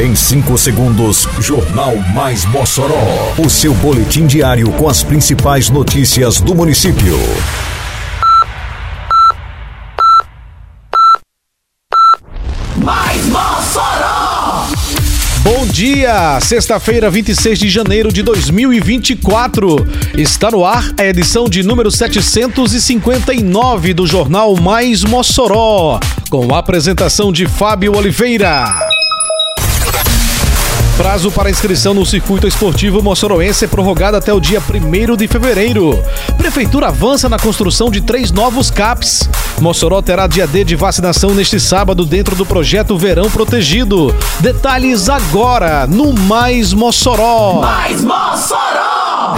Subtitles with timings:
[0.00, 3.34] Em 5 segundos, Jornal Mais Mossoró.
[3.36, 7.18] O seu boletim diário com as principais notícias do município.
[12.76, 14.68] Mais Mossoró!
[15.42, 16.38] Bom dia!
[16.42, 19.84] Sexta-feira, 26 de janeiro de 2024.
[20.16, 25.98] Está no ar a edição de número 759 do Jornal Mais Mossoró,
[26.30, 28.87] com a apresentação de Fábio Oliveira.
[30.98, 35.96] Prazo para inscrição no circuito esportivo moçoroense é prorrogado até o dia 1 de fevereiro.
[36.36, 39.30] Prefeitura avança na construção de três novos CAPs.
[39.60, 44.12] Mossoró terá dia D de vacinação neste sábado dentro do projeto Verão Protegido.
[44.40, 47.60] Detalhes agora no Mais Mossoró.
[47.60, 49.36] Mais Mossoró!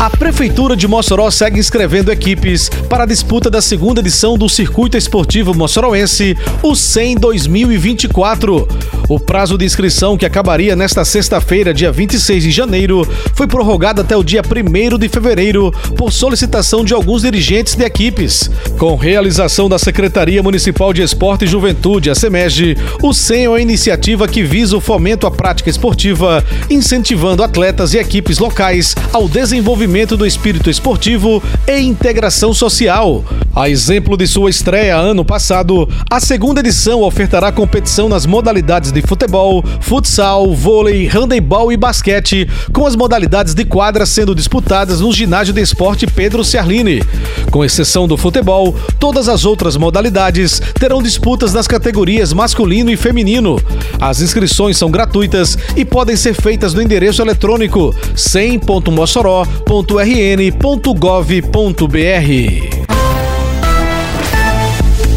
[0.00, 4.96] A Prefeitura de Mossoró segue inscrevendo equipes para a disputa da segunda edição do Circuito
[4.96, 8.66] Esportivo Mossoroense, o 100 2024.
[9.10, 14.16] O prazo de inscrição, que acabaria nesta sexta-feira, dia 26 de janeiro, foi prorrogado até
[14.16, 18.48] o dia 1 de fevereiro por solicitação de alguns dirigentes de equipes.
[18.78, 23.60] Com realização da Secretaria Municipal de Esporte e Juventude, a SEMEG, o 100 é uma
[23.60, 30.16] iniciativa que visa o fomento à prática esportiva, incentivando atletas e equipes locais ao desenvolvimento
[30.16, 33.24] do espírito esportivo e integração social.
[33.56, 38.99] A exemplo de sua estreia ano passado, a segunda edição ofertará competição nas modalidades de
[39.02, 45.54] futebol, futsal, vôlei, handebol e basquete, com as modalidades de quadra sendo disputadas no ginásio
[45.54, 47.02] de esporte Pedro Ciarline.
[47.50, 53.60] Com exceção do futebol, todas as outras modalidades terão disputas nas categorias masculino e feminino.
[54.00, 62.79] As inscrições são gratuitas e podem ser feitas no endereço eletrônico 100.mossoró.com rn.gov.br.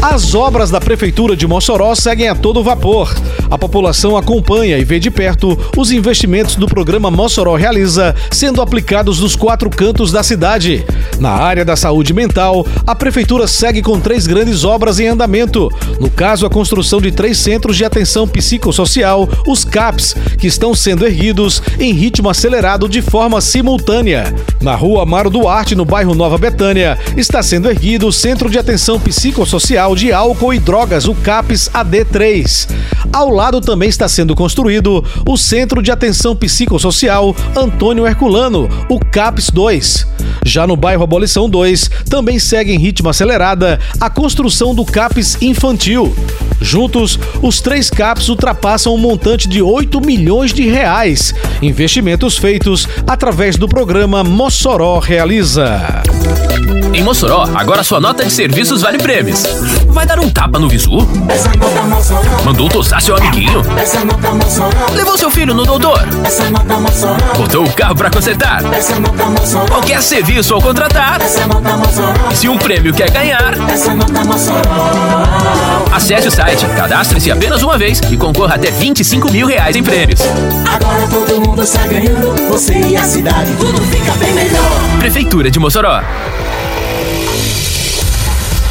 [0.06, 3.10] As obras da Prefeitura de Mossoró seguem a todo vapor.
[3.50, 9.20] A população acompanha e vê de perto os investimentos do programa Mossoró Realiza sendo aplicados
[9.20, 10.84] nos quatro cantos da cidade.
[11.18, 15.70] Na área da saúde mental, a Prefeitura segue com três grandes obras em andamento.
[15.98, 21.06] No caso, a construção de três centros de atenção psicossocial, os CAPs, que estão sendo
[21.06, 24.34] erguidos em ritmo acelerado de forma simultânea.
[24.60, 29.00] Na rua Amaro Duarte, no bairro Nova Betânia, está sendo erguido o Centro de Atenção
[29.00, 32.68] Psicossocial de Álcool e Drogas, o CAPS AD3.
[33.12, 39.50] Ao lado também está sendo construído o Centro de Atenção Psicossocial Antônio Herculano, o CAPS
[39.50, 40.06] 2.
[40.44, 46.14] Já no bairro Abolição 2, também segue em ritmo acelerada a construção do CAPS Infantil.
[46.60, 53.56] Juntos, os três CAPs ultrapassam um montante de 8 milhões de reais, investimentos feitos através
[53.56, 56.02] do programa Mossoró Realiza.
[56.92, 59.42] Em Mossoró, agora sua nota de serviços vale prêmios.
[59.88, 60.98] Vai dar um tapa no visu?
[62.44, 63.62] Mandou tosar seu amiguinho?
[64.94, 66.00] Levou seu filho no doutor?
[67.36, 68.62] Botou o carro para consertar?
[69.68, 71.20] Qualquer serviço ao contratar?
[72.32, 73.54] Se um prêmio quer ganhar?
[75.92, 80.20] Acesse o site, cadastre-se apenas uma vez e concorra até 25 mil reais em prêmios.
[80.66, 84.70] Agora todo mundo está ganhando, você e a cidade, tudo fica bem melhor.
[85.00, 86.00] Prefeitura de Mossoró.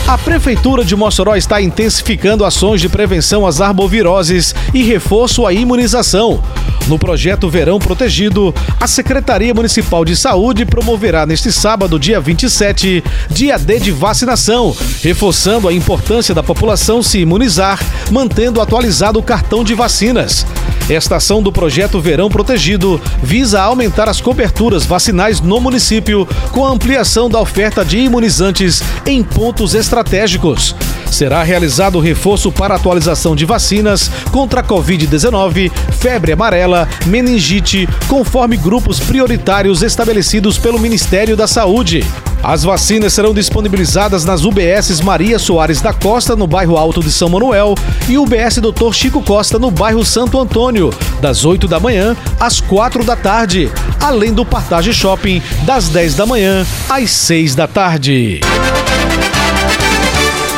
[0.05, 6.43] A Prefeitura de Mossoró está intensificando ações de prevenção às arboviroses e reforço à imunização.
[6.87, 13.57] No projeto Verão Protegido, a Secretaria Municipal de Saúde promoverá neste sábado, dia 27, dia
[13.57, 17.79] D de vacinação, reforçando a importância da população se imunizar,
[18.11, 20.45] mantendo atualizado o cartão de vacinas.
[20.89, 26.69] Esta ação do projeto Verão Protegido visa aumentar as coberturas vacinais no município com a
[26.71, 30.75] ampliação da oferta de imunizantes em pontos estratégicos.
[31.05, 38.57] Será realizado o reforço para atualização de vacinas contra a Covid-19, febre amarela, meningite, conforme
[38.57, 42.03] grupos prioritários estabelecidos pelo Ministério da Saúde.
[42.41, 47.29] As vacinas serão disponibilizadas nas UBSs Maria Soares da Costa, no bairro Alto de São
[47.29, 47.75] Manuel,
[48.09, 48.91] e UBS Dr.
[48.91, 50.91] Chico Costa, no bairro Santo Antônio,
[51.21, 53.71] das 8 da manhã às 4 da tarde,
[54.01, 58.41] além do Partage Shopping, das 10 da manhã às 6 da tarde.